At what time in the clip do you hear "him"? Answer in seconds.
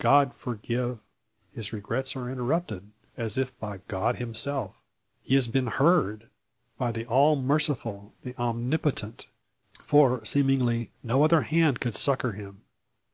12.32-12.64